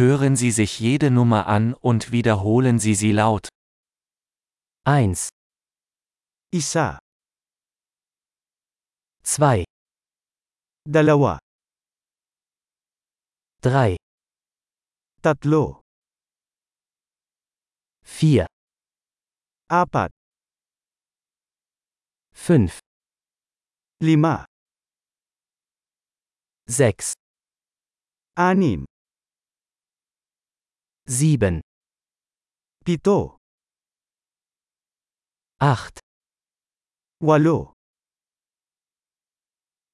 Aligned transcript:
Hören 0.00 0.34
Sie 0.34 0.50
sich 0.50 0.80
jede 0.80 1.10
Nummer 1.10 1.46
an 1.46 1.74
und 1.74 2.10
wiederholen 2.10 2.78
Sie 2.78 2.94
sie 2.94 3.12
laut. 3.12 3.50
1, 4.86 5.28
Isa, 6.54 6.98
2, 9.22 9.64
dalawa, 10.88 11.38
3, 13.60 13.96
tatlo, 15.20 15.82
4, 18.02 18.46
apat, 19.68 20.10
5, 22.32 22.80
lima, 24.00 24.46
6, 26.70 27.12
anim, 28.38 28.86
7, 31.10 31.60
pito, 32.84 33.36
8, 35.58 35.98
walo, 37.20 37.74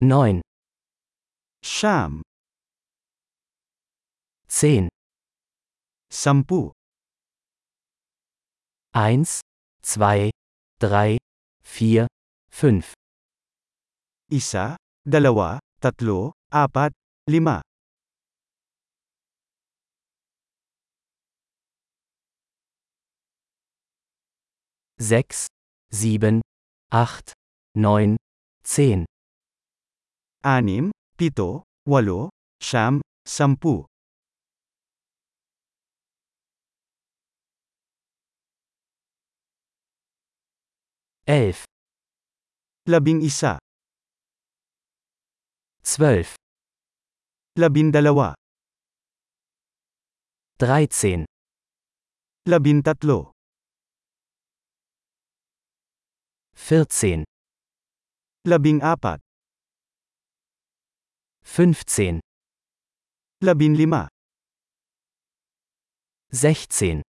9, 0.03 0.43
siyam, 1.65 2.21
10, 4.47 4.93
sampu, 6.13 6.73
1, 8.93 9.41
2, 9.81 10.31
3, 10.79 11.17
4, 11.65 12.07
5, 12.53 12.93
isa, 14.29 14.77
dalawa, 15.09 15.61
tatlo, 15.81 16.37
apat, 16.53 16.93
lima, 17.25 17.63
6, 25.07 25.47
7, 25.93 26.41
8, 26.91 27.33
9, 27.77 28.17
10, 28.65 29.05
anim, 30.43 30.91
pito, 31.17 31.63
walo, 31.87 32.31
siyam, 32.59 32.99
sampu, 33.23 33.87
11, 41.27 41.63
labing 42.91 43.23
isa, 43.23 43.59
12, 45.85 46.35
labindalawa, 47.55 48.35
13, 50.59 51.27
labintatlo, 52.51 53.36
14, 56.57 57.23
labing 58.45 58.81
apat, 58.83 59.21
15, 61.45 62.19
labinlima, 63.45 64.09
16, 66.33 67.03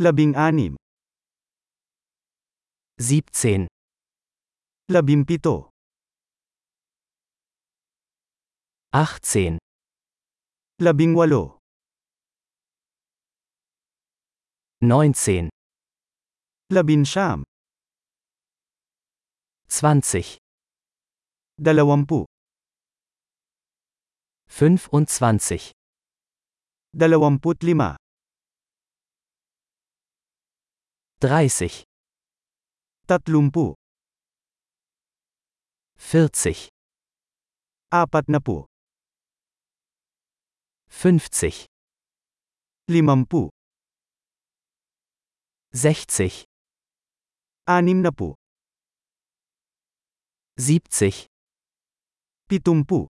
labing 0.00 0.34
anim, 0.34 0.74
17, 2.98 3.68
labimpito, 4.88 5.70
18, 8.92 9.58
labing 10.80 11.14
walo, 11.14 11.58
19, 14.80 15.48
labinsyam, 16.72 17.44
20, 19.72 20.36
dalawampu, 21.58 22.26
25, 24.46 25.72
dalawamput 26.92 27.62
lima, 27.62 27.96
30, 31.20 31.84
tatlumpu, 33.08 33.72
40, 35.96 36.68
apat 37.88 38.28
na 38.28 38.40
po, 38.44 38.68
50, 40.90 41.64
limampu, 42.92 43.48
60, 45.72 46.44
anim 50.58 50.78
na 50.78 50.84
po, 50.84 50.98
70, 50.98 51.26
pitumpu, 52.48 53.08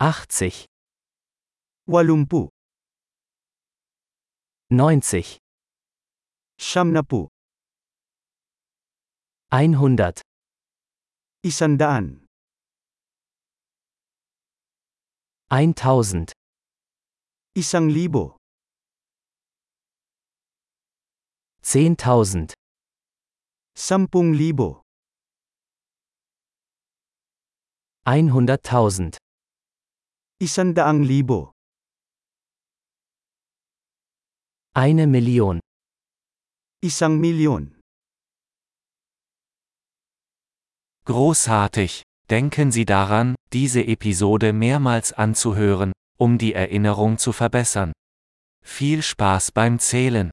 80, 0.00 0.66
walumpu, 1.86 2.48
90, 4.70 5.38
siyam 6.58 6.92
na 6.92 7.02
po, 7.02 7.28
100, 9.50 10.22
isandaan, 11.44 12.26
1000, 15.50 16.32
isang 17.54 17.88
libo, 17.90 18.36
10.000, 21.62 22.54
sampung 23.76 24.32
libo, 24.34 24.81
100.000, 28.04 29.16
isandaang 30.40 31.04
libo, 31.04 31.52
eine 34.74 35.06
Million. 35.06 35.60
isang 36.82 37.20
milyon. 37.20 37.78
Großartig! 41.04 42.02
Denken 42.28 42.72
Sie 42.72 42.84
daran, 42.84 43.36
diese 43.52 43.84
Episode 43.84 44.52
mehrmals 44.52 45.12
anzuhören, 45.12 45.92
um 46.18 46.38
die 46.38 46.54
Erinnerung 46.54 47.18
zu 47.18 47.30
verbessern. 47.30 47.92
Viel 48.64 49.02
Spaß 49.02 49.52
beim 49.52 49.78
Zählen! 49.78 50.32